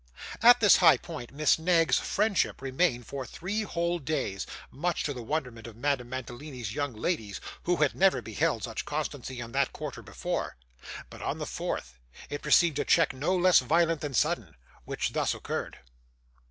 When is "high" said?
0.77-0.97